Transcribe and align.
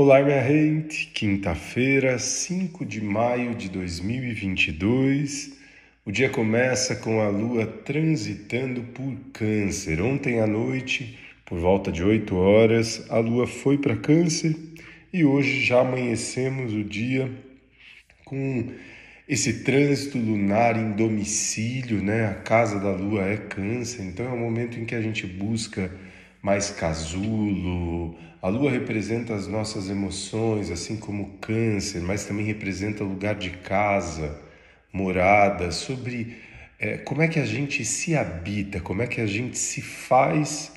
Olá, 0.00 0.22
minha 0.22 0.40
gente! 0.46 1.08
Quinta-feira, 1.08 2.20
5 2.20 2.86
de 2.86 3.02
maio 3.02 3.52
de 3.56 3.68
2022. 3.68 5.58
O 6.06 6.12
dia 6.12 6.30
começa 6.30 6.94
com 6.94 7.20
a 7.20 7.28
lua 7.28 7.66
transitando 7.66 8.80
por 8.94 9.12
Câncer. 9.32 10.00
Ontem 10.00 10.38
à 10.38 10.46
noite, 10.46 11.18
por 11.44 11.58
volta 11.58 11.90
de 11.90 12.04
8 12.04 12.32
horas, 12.36 13.10
a 13.10 13.18
lua 13.18 13.44
foi 13.44 13.76
para 13.76 13.96
Câncer 13.96 14.54
e 15.12 15.24
hoje 15.24 15.64
já 15.64 15.80
amanhecemos 15.80 16.72
o 16.72 16.84
dia 16.84 17.28
com 18.24 18.70
esse 19.28 19.64
trânsito 19.64 20.16
lunar 20.16 20.76
em 20.76 20.92
domicílio, 20.92 22.00
né? 22.00 22.26
A 22.26 22.34
casa 22.34 22.78
da 22.78 22.92
lua 22.92 23.24
é 23.26 23.36
Câncer, 23.36 24.04
então 24.04 24.26
é 24.26 24.32
o 24.32 24.38
momento 24.38 24.78
em 24.78 24.84
que 24.84 24.94
a 24.94 25.02
gente 25.02 25.26
busca 25.26 25.90
mais 26.42 26.70
casulo. 26.70 28.16
A 28.40 28.48
lua 28.48 28.70
representa 28.70 29.34
as 29.34 29.46
nossas 29.46 29.90
emoções, 29.90 30.70
assim 30.70 30.96
como 30.96 31.22
o 31.24 31.38
câncer, 31.38 32.00
mas 32.00 32.24
também 32.24 32.46
representa 32.46 33.04
o 33.04 33.08
lugar 33.08 33.34
de 33.34 33.50
casa, 33.50 34.40
morada, 34.92 35.70
sobre 35.70 36.36
é, 36.78 36.98
como 36.98 37.22
é 37.22 37.28
que 37.28 37.40
a 37.40 37.44
gente 37.44 37.84
se 37.84 38.16
habita, 38.16 38.80
como 38.80 39.02
é 39.02 39.06
que 39.06 39.20
a 39.20 39.26
gente 39.26 39.58
se 39.58 39.82
faz 39.82 40.72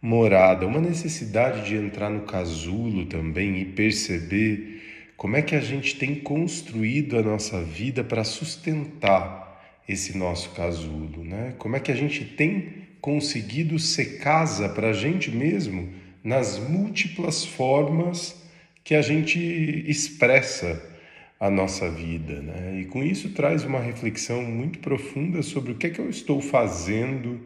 morada, 0.00 0.66
uma 0.66 0.80
necessidade 0.80 1.68
de 1.68 1.76
entrar 1.76 2.10
no 2.10 2.22
casulo 2.22 3.06
também 3.06 3.60
e 3.60 3.64
perceber 3.64 4.82
como 5.16 5.36
é 5.36 5.42
que 5.42 5.54
a 5.54 5.60
gente 5.60 5.96
tem 5.96 6.16
construído 6.16 7.16
a 7.16 7.22
nossa 7.22 7.62
vida 7.62 8.02
para 8.02 8.24
sustentar 8.24 9.42
esse 9.88 10.16
nosso 10.16 10.50
casulo, 10.50 11.22
né? 11.22 11.54
Como 11.58 11.76
é 11.76 11.80
que 11.80 11.92
a 11.92 11.94
gente 11.94 12.24
tem 12.24 12.81
conseguido 13.02 13.80
ser 13.80 14.20
casa 14.20 14.68
para 14.68 14.90
a 14.90 14.92
gente 14.92 15.28
mesmo 15.28 15.92
nas 16.22 16.56
múltiplas 16.58 17.44
formas 17.44 18.40
que 18.84 18.94
a 18.94 19.02
gente 19.02 19.38
expressa 19.88 20.80
a 21.38 21.50
nossa 21.50 21.90
vida. 21.90 22.40
Né? 22.40 22.80
E 22.80 22.84
com 22.84 23.02
isso 23.02 23.30
traz 23.30 23.64
uma 23.64 23.80
reflexão 23.80 24.44
muito 24.44 24.78
profunda 24.78 25.42
sobre 25.42 25.72
o 25.72 25.74
que 25.74 25.88
é 25.88 25.90
que 25.90 25.98
eu 25.98 26.08
estou 26.08 26.40
fazendo 26.40 27.40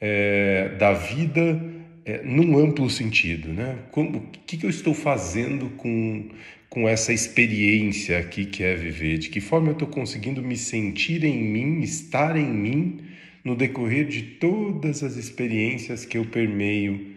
é, 0.00 0.70
da 0.78 0.94
vida 0.94 1.62
é, 2.06 2.22
num 2.22 2.58
amplo 2.58 2.88
sentido. 2.88 3.52
Né? 3.52 3.76
Como, 3.90 4.18
o 4.18 4.22
que, 4.46 4.56
que 4.56 4.64
eu 4.64 4.70
estou 4.70 4.94
fazendo 4.94 5.68
com, 5.76 6.30
com 6.70 6.88
essa 6.88 7.12
experiência 7.12 8.18
aqui 8.18 8.46
que 8.46 8.64
é 8.64 8.74
viver? 8.74 9.18
De 9.18 9.28
que 9.28 9.42
forma 9.42 9.68
eu 9.68 9.72
estou 9.74 9.88
conseguindo 9.88 10.40
me 10.40 10.56
sentir 10.56 11.22
em 11.22 11.36
mim, 11.36 11.82
estar 11.82 12.34
em 12.34 12.48
mim 12.48 13.05
no 13.46 13.54
decorrer 13.54 14.08
de 14.08 14.22
todas 14.22 15.04
as 15.04 15.14
experiências 15.14 16.04
que 16.04 16.18
eu 16.18 16.24
permeio 16.24 17.14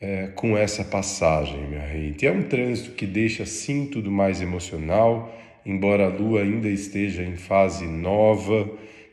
é, 0.00 0.28
com 0.28 0.56
essa 0.56 0.82
passagem, 0.82 1.60
minha 1.66 1.86
gente. 1.88 2.26
É 2.26 2.32
um 2.32 2.42
trânsito 2.42 2.92
que 2.92 3.04
deixa 3.04 3.44
sim 3.44 3.84
tudo 3.84 4.10
mais 4.10 4.40
emocional, 4.40 5.38
embora 5.66 6.06
a 6.06 6.08
lua 6.08 6.40
ainda 6.40 6.70
esteja 6.70 7.22
em 7.22 7.36
fase 7.36 7.86
nova, 7.86 8.66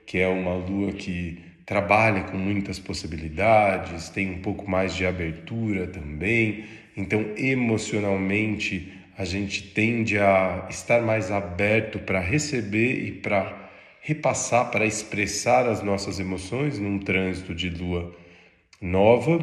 que 0.06 0.18
é 0.18 0.30
uma 0.30 0.56
lua 0.56 0.94
que 0.94 1.40
trabalha 1.66 2.22
com 2.22 2.38
muitas 2.38 2.80
possibilidades, 2.80 4.08
tem 4.08 4.32
um 4.32 4.40
pouco 4.40 4.66
mais 4.72 4.96
de 4.96 5.06
abertura 5.06 5.88
também. 5.88 6.64
Então, 6.96 7.34
emocionalmente, 7.36 8.94
a 9.18 9.26
gente 9.26 9.62
tende 9.74 10.18
a 10.18 10.68
estar 10.70 11.02
mais 11.02 11.32
aberto 11.32 12.00
para 12.00 12.22
receber 12.22 13.06
e 13.06 13.12
para 13.12 13.65
repassar, 14.06 14.70
para 14.70 14.86
expressar 14.86 15.68
as 15.68 15.82
nossas 15.82 16.20
emoções 16.20 16.78
num 16.78 17.00
trânsito 17.00 17.56
de 17.56 17.72
lua 17.72 18.16
nova. 18.80 19.40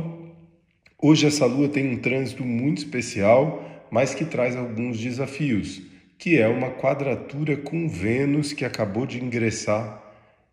Hoje 0.96 1.26
essa 1.26 1.44
lua 1.46 1.68
tem 1.68 1.92
um 1.92 1.98
trânsito 1.98 2.44
muito 2.44 2.78
especial, 2.78 3.88
mas 3.90 4.14
que 4.14 4.24
traz 4.24 4.54
alguns 4.54 5.00
desafios, 5.00 5.82
que 6.16 6.38
é 6.38 6.46
uma 6.46 6.70
quadratura 6.70 7.56
com 7.56 7.88
Vênus 7.88 8.52
que 8.52 8.64
acabou 8.64 9.04
de 9.04 9.20
ingressar 9.20 10.00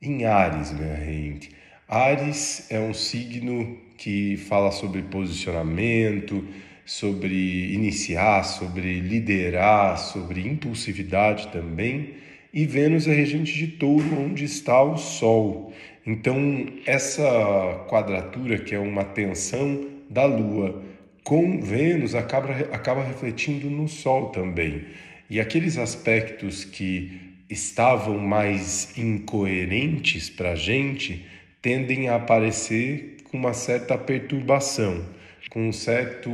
em 0.02 0.26
Ares, 0.26 0.74
minha 0.74 0.96
gente. 1.06 1.52
Ares 1.88 2.66
é 2.72 2.80
um 2.80 2.96
signo 2.96 3.78
que 3.96 4.38
fala 4.38 4.72
sobre 4.72 5.04
posicionamento, 5.04 6.44
sobre 6.84 7.76
iniciar, 7.76 8.42
sobre 8.42 9.02
liderar, 9.02 10.00
sobre 10.00 10.48
impulsividade 10.48 11.50
também 11.50 12.16
e 12.54 12.66
Vênus 12.66 13.08
é 13.08 13.14
regente 13.14 13.54
de 13.54 13.68
touro, 13.68 14.20
onde 14.20 14.44
está 14.44 14.82
o 14.82 14.98
Sol. 14.98 15.74
Então, 16.06 16.66
essa 16.86 17.86
quadratura, 17.88 18.58
que 18.58 18.74
é 18.74 18.80
uma 18.80 19.04
tensão 19.04 19.88
da 20.10 20.26
Lua 20.26 20.84
com 21.24 21.62
Vênus, 21.62 22.16
acaba, 22.16 22.52
acaba 22.72 23.04
refletindo 23.04 23.70
no 23.70 23.88
Sol 23.88 24.30
também. 24.30 24.86
E 25.30 25.40
aqueles 25.40 25.78
aspectos 25.78 26.66
que 26.66 27.36
estavam 27.50 28.18
mais 28.18 28.98
incoerentes 28.98 30.30
para 30.30 30.52
a 30.52 30.56
gente 30.56 31.26
tendem 31.62 32.10
a 32.10 32.16
aparecer 32.16 33.18
com 33.26 33.38
uma 33.38 33.54
certa 33.54 33.98
perturbação, 33.98 35.06
com 35.50 35.70
um 35.70 35.74
certo. 35.74 36.32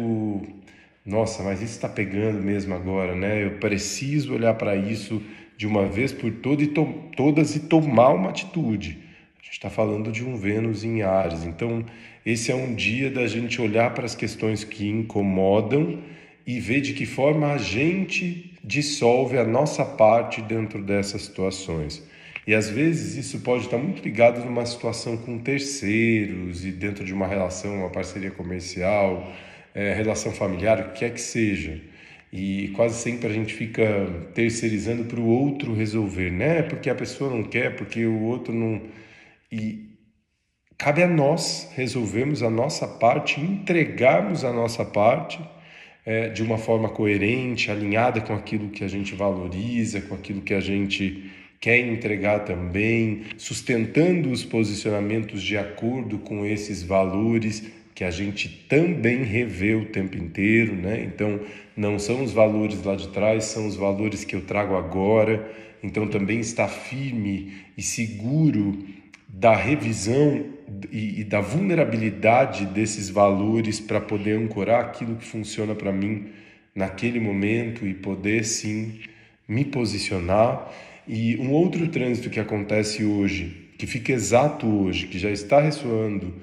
Nossa, 1.06 1.44
mas 1.44 1.62
isso 1.62 1.74
está 1.74 1.88
pegando 1.88 2.42
mesmo 2.42 2.74
agora, 2.74 3.14
né? 3.14 3.46
Eu 3.46 3.60
preciso 3.60 4.34
olhar 4.34 4.56
para 4.56 4.76
isso 4.76 5.22
de 5.56 5.68
uma 5.68 5.86
vez 5.86 6.12
por 6.12 6.32
toda 6.32 6.64
e 6.64 6.68
todas 7.16 7.56
e 7.56 7.60
tomar 7.62 8.10
uma 8.10 8.30
atitude. 8.30 8.98
A 9.40 9.46
gente 9.46 9.54
está 9.54 9.70
falando 9.70 10.12
de 10.12 10.26
um 10.26 10.36
Vênus 10.36 10.84
em 10.84 11.04
Ares. 11.04 11.44
Então, 11.44 11.86
esse 12.26 12.52
é 12.52 12.56
um 12.56 12.74
dia 12.74 13.12
da 13.12 13.28
gente 13.28 13.62
olhar 13.62 13.94
para 13.94 14.06
as 14.06 14.16
questões 14.16 14.64
que 14.64 14.88
incomodam 14.88 16.00
e 16.46 16.60
ver 16.60 16.82
de 16.82 16.94
que 16.94 17.06
forma 17.06 17.52
a 17.52 17.58
gente 17.60 18.52
dissolve 18.64 19.38
a 19.38 19.46
nossa 19.46 19.86
parte 19.86 20.42
dentro 20.42 20.82
dessas 20.82 21.22
situações. 21.22 22.04
E 22.48 22.54
às 22.54 22.70
vezes 22.70 23.16
isso 23.16 23.40
pode 23.42 23.66
estar 23.66 23.78
muito 23.78 24.04
ligado 24.04 24.44
numa 24.44 24.66
situação 24.66 25.18
com 25.18 25.38
terceiros 25.38 26.66
e 26.66 26.72
dentro 26.72 27.04
de 27.04 27.14
uma 27.14 27.28
relação, 27.28 27.80
uma 27.80 27.90
parceria 27.90 28.32
comercial, 28.32 29.32
é, 29.76 29.94
relação 29.94 30.32
familiar, 30.32 30.80
o 30.80 30.94
que 30.94 31.00
quer 31.00 31.14
que 31.14 31.22
seja. 31.22 31.82
E 32.32 32.70
quase 32.70 32.96
sempre 32.96 33.28
a 33.28 33.34
gente 33.34 33.54
fica 33.54 33.84
terceirizando 34.34 35.04
para 35.06 35.20
o 35.20 35.28
outro 35.28 35.74
resolver, 35.74 36.32
né? 36.32 36.64
Porque 36.64 36.90
a 36.90 36.96
pessoa 36.96 37.30
não 37.30 37.44
quer, 37.44 37.76
porque 37.76 38.06
o 38.06 38.22
outro 38.24 38.54
não. 38.54 38.82
E 39.52 39.90
cabe 40.78 41.04
a 41.04 41.08
nós 41.08 41.72
resolvermos 41.76 42.42
a 42.42 42.50
nossa 42.50 42.88
parte, 42.88 43.40
entregarmos 43.40 44.44
a 44.44 44.52
nossa 44.52 44.84
parte 44.84 45.40
é, 46.06 46.30
de 46.30 46.44
uma 46.44 46.58
forma 46.58 46.90
coerente, 46.90 47.72
alinhada 47.72 48.22
com 48.22 48.34
aquilo 48.34 48.70
que 48.70 48.84
a 48.84 48.88
gente 48.88 49.16
valoriza, 49.16 50.02
com 50.02 50.16
aquilo 50.16 50.42
que 50.42 50.54
a 50.54 50.60
gente 50.60 51.32
quer 51.60 51.80
entregar 51.80 52.40
também, 52.40 53.24
sustentando 53.38 54.30
os 54.30 54.44
posicionamentos 54.44 55.42
de 55.42 55.58
acordo 55.58 56.20
com 56.20 56.46
esses 56.46 56.84
valores 56.84 57.64
que 57.96 58.04
a 58.04 58.12
gente 58.12 58.50
também 58.68 59.24
revê 59.24 59.74
o 59.74 59.86
tempo 59.86 60.18
inteiro, 60.18 60.76
né? 60.76 61.02
Então, 61.06 61.40
não 61.78 61.98
são 61.98 62.22
os 62.22 62.34
valores 62.34 62.84
lá 62.84 62.94
de 62.94 63.08
trás, 63.08 63.46
são 63.46 63.66
os 63.68 63.78
valores 63.78 64.26
que 64.26 64.36
eu 64.36 64.42
trago 64.42 64.76
agora. 64.76 65.50
Então, 65.82 66.06
também 66.06 66.42
está 66.42 66.68
firme 66.68 67.54
e 67.78 67.82
seguro 67.82 68.78
da 69.30 69.56
revisão 69.56 70.46
e, 70.92 71.22
e 71.22 71.24
da 71.24 71.40
vulnerabilidade 71.40 72.66
desses 72.66 73.10
valores 73.10 73.80
para 73.80 74.02
poder 74.02 74.38
ancorar 74.38 74.82
aquilo 74.82 75.16
que 75.16 75.26
funciona 75.26 75.74
para 75.74 75.94
mim 75.94 76.28
naquele 76.76 77.20
momento 77.22 77.88
e 77.88 77.94
poder 77.94 78.44
sim 78.44 79.00
me 79.48 79.64
posicionar. 79.64 80.70
E 81.08 81.38
um 81.38 81.50
outro 81.52 81.88
trânsito 81.88 82.30
que 82.30 82.42
acontece 82.42 83.06
hoje, 83.06 83.70
que 83.78 83.88
fica 83.88 84.12
exato 84.12 84.68
hoje, 84.68 85.08
que 85.08 85.18
já 85.18 85.32
está 85.32 85.62
ressoando 85.62 86.34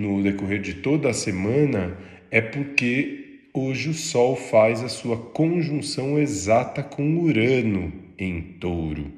no 0.00 0.22
decorrer 0.22 0.60
de 0.62 0.74
toda 0.74 1.10
a 1.10 1.14
semana 1.14 1.94
é 2.30 2.40
porque 2.40 3.48
hoje 3.52 3.90
o 3.90 3.94
Sol 3.94 4.34
faz 4.34 4.82
a 4.82 4.88
sua 4.88 5.16
conjunção 5.16 6.18
exata 6.18 6.82
com 6.82 7.18
Urano 7.18 7.92
em 8.18 8.40
Touro. 8.40 9.12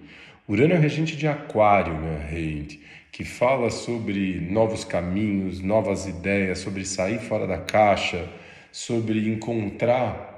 Urano 0.49 0.75
é 0.75 0.79
regente 0.79 1.17
de 1.17 1.29
Aquário, 1.29 1.95
minha 1.95 2.27
gente, 2.29 2.81
que 3.13 3.25
fala 3.25 3.71
sobre 3.71 4.41
novos 4.41 4.85
caminhos, 4.85 5.61
novas 5.61 6.09
ideias, 6.09 6.59
sobre 6.59 6.85
sair 6.85 7.21
fora 7.21 7.47
da 7.47 7.59
caixa, 7.59 8.29
sobre 8.73 9.29
encontrar 9.29 10.31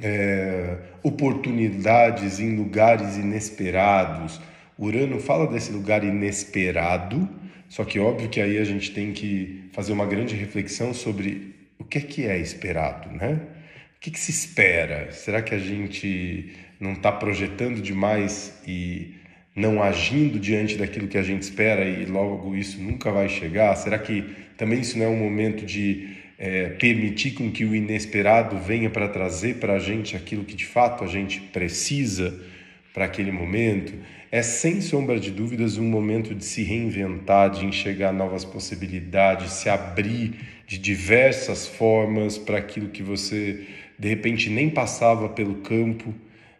é, 0.00 0.78
oportunidades 1.02 2.40
em 2.40 2.56
lugares 2.56 3.18
inesperados. 3.18 4.40
Urano 4.78 5.20
fala 5.20 5.46
desse 5.46 5.72
lugar 5.72 6.02
inesperado 6.02 7.28
só 7.68 7.84
que 7.84 7.98
óbvio 7.98 8.28
que 8.28 8.40
aí 8.40 8.58
a 8.58 8.64
gente 8.64 8.92
tem 8.92 9.12
que 9.12 9.64
fazer 9.72 9.92
uma 9.92 10.06
grande 10.06 10.34
reflexão 10.34 10.94
sobre 10.94 11.54
o 11.78 11.84
que 11.84 11.98
é 11.98 12.00
que 12.00 12.26
é 12.26 12.38
esperado, 12.38 13.10
né? 13.10 13.40
O 13.96 14.00
que, 14.00 14.10
que 14.10 14.20
se 14.20 14.30
espera? 14.30 15.10
Será 15.12 15.40
que 15.42 15.54
a 15.54 15.58
gente 15.58 16.52
não 16.78 16.92
está 16.92 17.10
projetando 17.10 17.80
demais 17.80 18.60
e 18.66 19.14
não 19.56 19.82
agindo 19.82 20.38
diante 20.38 20.76
daquilo 20.76 21.08
que 21.08 21.16
a 21.16 21.22
gente 21.22 21.42
espera 21.42 21.84
e 21.84 22.04
logo 22.04 22.54
isso 22.54 22.80
nunca 22.80 23.10
vai 23.10 23.28
chegar? 23.28 23.74
Será 23.76 23.98
que 23.98 24.24
também 24.56 24.80
isso 24.80 24.98
não 24.98 25.06
é 25.06 25.08
um 25.08 25.18
momento 25.18 25.64
de 25.64 26.16
é, 26.38 26.70
permitir 26.70 27.32
com 27.32 27.50
que 27.50 27.64
o 27.64 27.74
inesperado 27.74 28.58
venha 28.58 28.90
para 28.90 29.08
trazer 29.08 29.54
para 29.56 29.74
a 29.74 29.78
gente 29.78 30.16
aquilo 30.16 30.44
que 30.44 30.54
de 30.54 30.66
fato 30.66 31.04
a 31.04 31.06
gente 31.06 31.40
precisa 31.40 32.38
para 32.94 33.04
aquele 33.04 33.30
momento. 33.30 33.92
É 34.32 34.40
sem 34.40 34.80
sombra 34.80 35.20
de 35.20 35.30
dúvidas 35.30 35.76
um 35.76 35.84
momento 35.84 36.34
de 36.34 36.44
se 36.44 36.62
reinventar, 36.62 37.50
de 37.50 37.66
enxergar 37.66 38.12
novas 38.12 38.44
possibilidades, 38.44 39.52
se 39.52 39.68
abrir 39.68 40.34
de 40.66 40.78
diversas 40.78 41.66
formas 41.66 42.38
para 42.38 42.56
aquilo 42.56 42.88
que 42.88 43.02
você 43.02 43.66
de 43.98 44.08
repente 44.08 44.48
nem 44.48 44.70
passava 44.70 45.28
pelo 45.28 45.56
campo 45.56 46.14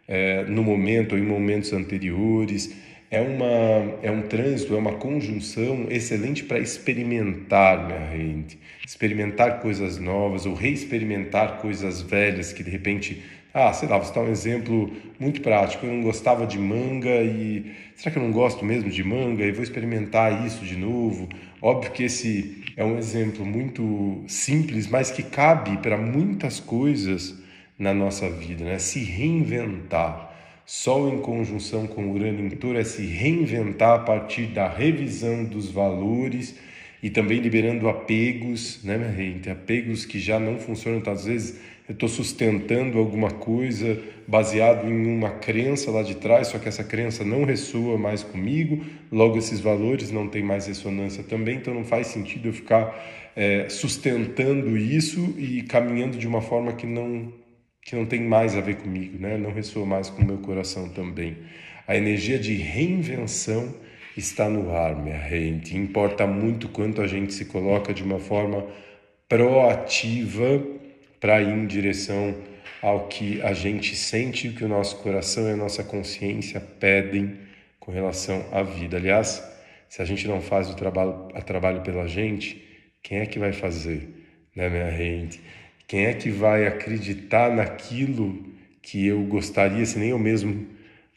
é, 0.07 0.43
no 0.43 0.63
momento 0.63 1.13
ou 1.13 1.17
em 1.17 1.23
momentos 1.23 1.73
anteriores 1.73 2.75
é, 3.09 3.21
uma, 3.21 3.99
é 4.01 4.11
um 4.11 4.23
trânsito, 4.23 4.73
é 4.73 4.77
uma 4.77 4.93
conjunção 4.93 5.87
excelente 5.89 6.43
para 6.43 6.59
experimentar, 6.59 7.87
minha 7.87 8.11
gente. 8.11 8.59
Experimentar 8.85 9.61
coisas 9.61 9.97
novas 9.97 10.45
ou 10.45 10.53
reexperimentar 10.53 11.59
coisas 11.59 12.01
velhas 12.01 12.51
que 12.51 12.63
de 12.63 12.69
repente. 12.69 13.21
Ah, 13.57 13.71
sei 13.71 13.87
lá, 13.87 13.97
vou 13.97 14.13
dar 14.13 14.19
um 14.19 14.29
exemplo 14.29 14.91
muito 15.17 15.39
prático. 15.39 15.85
Eu 15.85 15.93
não 15.93 16.03
gostava 16.03 16.45
de 16.45 16.59
manga 16.59 17.21
e. 17.23 17.71
Será 17.95 18.11
que 18.11 18.17
eu 18.19 18.23
não 18.23 18.29
gosto 18.33 18.65
mesmo 18.65 18.89
de 18.89 19.01
manga? 19.01 19.45
E 19.45 19.51
vou 19.53 19.63
experimentar 19.63 20.45
isso 20.45 20.65
de 20.65 20.75
novo. 20.75 21.29
Óbvio 21.61 21.89
que 21.93 22.03
esse 22.03 22.65
é 22.75 22.83
um 22.83 22.97
exemplo 22.97 23.45
muito 23.45 24.25
simples, 24.27 24.87
mas 24.87 25.09
que 25.09 25.23
cabe 25.23 25.77
para 25.77 25.95
muitas 25.95 26.59
coisas 26.59 27.33
na 27.79 27.93
nossa 27.93 28.29
vida, 28.29 28.65
né? 28.65 28.77
Se 28.77 28.99
reinventar. 28.99 30.33
Sol 30.65 31.07
em 31.07 31.19
conjunção 31.19 31.87
com 31.87 32.11
Urano 32.11 32.41
em 32.41 32.49
Touro 32.49 32.77
é 32.77 32.83
se 32.83 33.05
reinventar 33.05 33.93
a 33.93 33.99
partir 33.99 34.47
da 34.47 34.67
revisão 34.67 35.45
dos 35.45 35.71
valores 35.71 36.59
e 37.01 37.09
também 37.09 37.39
liberando 37.39 37.87
apegos, 37.87 38.83
né, 38.83 38.97
minha 38.97 39.13
gente? 39.13 39.49
Apegos 39.49 40.05
que 40.05 40.19
já 40.19 40.39
não 40.39 40.59
funcionam. 40.59 40.99
Então, 40.99 41.13
às 41.13 41.23
vezes 41.23 41.61
eu 41.87 41.93
estou 41.93 42.09
sustentando 42.09 42.97
alguma 42.97 43.29
coisa 43.29 43.99
baseado 44.27 44.87
em 44.87 45.05
uma 45.05 45.29
crença 45.29 45.91
lá 45.91 46.01
de 46.01 46.15
trás, 46.15 46.47
só 46.47 46.57
que 46.57 46.67
essa 46.67 46.83
crença 46.83 47.23
não 47.23 47.43
ressoa 47.43 47.97
mais 47.97 48.23
comigo, 48.23 48.83
logo 49.11 49.37
esses 49.37 49.59
valores 49.59 50.11
não 50.11 50.27
têm 50.27 50.41
mais 50.41 50.65
ressonância 50.65 51.23
também, 51.23 51.57
então 51.57 51.73
não 51.73 51.85
faz 51.85 52.07
sentido 52.07 52.47
eu 52.47 52.53
ficar 52.53 52.95
é, 53.35 53.69
sustentando 53.69 54.75
isso 54.75 55.35
e 55.37 55.61
caminhando 55.61 56.17
de 56.17 56.27
uma 56.27 56.41
forma 56.41 56.73
que 56.73 56.87
não 56.87 57.31
que 57.85 57.95
não 57.95 58.03
tem 58.03 58.19
mais 58.19 58.55
a 58.55 58.61
ver 58.61 58.77
comigo, 58.77 59.19
né? 59.19 59.37
não 59.37 59.51
ressoa 59.51 59.85
mais 59.85 60.09
com 60.09 60.23
o 60.23 60.25
meu 60.25 60.39
coração 60.39 60.89
também. 60.89 61.37
A 61.87 61.95
energia 61.95 62.39
de 62.39 62.55
reinvenção 62.55 63.75
está 64.17 64.49
no 64.49 64.71
ar, 64.75 64.95
minha 64.95 65.19
gente. 65.29 65.77
Importa 65.77 66.25
muito 66.25 66.67
quanto 66.67 66.99
a 66.99 67.05
gente 67.05 67.31
se 67.31 67.45
coloca 67.45 67.93
de 67.93 68.01
uma 68.01 68.17
forma 68.17 68.65
proativa 69.29 70.63
para 71.19 71.41
ir 71.41 71.49
em 71.49 71.65
direção 71.65 72.35
ao 72.81 73.07
que 73.07 73.41
a 73.41 73.53
gente 73.53 73.95
sente, 73.95 74.49
o 74.49 74.53
que 74.53 74.63
o 74.63 74.67
nosso 74.67 74.97
coração 74.97 75.47
e 75.47 75.51
a 75.51 75.55
nossa 75.55 75.83
consciência 75.83 76.59
pedem 76.59 77.37
com 77.79 77.91
relação 77.91 78.45
à 78.51 78.61
vida. 78.61 78.97
Aliás, 78.97 79.43
se 79.89 80.01
a 80.01 80.05
gente 80.05 80.27
não 80.27 80.41
faz 80.41 80.69
o 80.69 80.75
trabalho, 80.75 81.29
a 81.33 81.41
trabalho 81.41 81.81
pela 81.81 82.07
gente, 82.07 82.63
quem 83.01 83.19
é 83.19 83.25
que 83.25 83.39
vai 83.39 83.53
fazer, 83.53 84.09
né, 84.55 84.69
minha 84.69 84.91
gente? 84.91 85.39
Quem 85.87 86.05
é 86.05 86.13
que 86.13 86.29
vai 86.29 86.65
acreditar 86.65 87.53
naquilo 87.55 88.53
que 88.81 89.05
eu 89.05 89.23
gostaria, 89.23 89.85
se 89.85 89.97
nem 89.99 90.09
eu 90.09 90.19
mesmo 90.19 90.67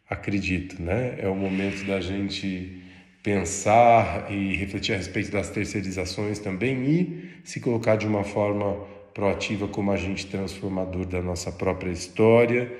acredito, 0.08 0.80
né? 0.82 1.16
É 1.18 1.28
o 1.28 1.34
momento 1.34 1.84
da 1.86 2.00
gente 2.00 2.82
pensar 3.22 4.30
e 4.30 4.54
refletir 4.56 4.94
a 4.94 4.96
respeito 4.96 5.30
das 5.30 5.50
terceirizações 5.50 6.38
também 6.38 6.84
e 6.84 7.30
se 7.44 7.60
colocar 7.60 7.96
de 7.96 8.06
uma 8.06 8.24
forma 8.24 8.86
proativa 9.18 9.66
como 9.66 9.90
agente 9.90 10.28
transformador 10.28 11.04
da 11.04 11.20
nossa 11.20 11.50
própria 11.50 11.90
história, 11.90 12.72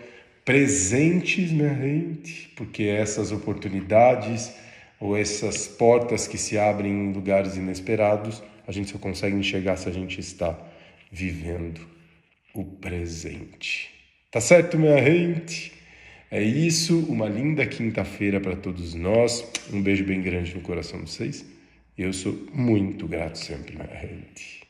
presentes, 0.45 1.51
minha 1.51 1.75
gente, 1.75 2.53
porque 2.55 2.85
essas 2.85 3.33
oportunidades 3.33 4.55
ou 5.01 5.17
essas 5.17 5.67
portas 5.67 6.29
que 6.29 6.39
se 6.39 6.57
abrem 6.57 6.93
em 6.93 7.13
lugares 7.13 7.57
inesperados, 7.57 8.41
a 8.69 8.71
gente 8.71 8.89
só 8.89 8.99
consegue 8.99 9.35
enxergar 9.35 9.77
se 9.79 9.89
a 9.89 9.93
gente 9.93 10.21
está 10.21 10.57
vivendo 11.11 11.81
o 12.55 12.65
presente. 12.65 13.91
Tá 14.31 14.41
certo, 14.41 14.79
minha 14.79 15.03
gente? 15.03 15.73
É 16.31 16.41
isso, 16.41 17.01
uma 17.09 17.29
linda 17.29 17.67
quinta-feira 17.67 18.39
para 18.39 18.55
todos 18.55 18.95
nós. 18.95 19.45
Um 19.73 19.83
beijo 19.83 20.05
bem 20.05 20.23
grande 20.23 20.55
no 20.55 20.61
coração 20.61 21.03
de 21.03 21.11
vocês. 21.11 21.45
Eu 21.97 22.13
sou 22.13 22.47
muito 22.55 23.09
grato 23.09 23.39
sempre, 23.39 23.75
minha 23.75 24.01
gente. 24.01 24.68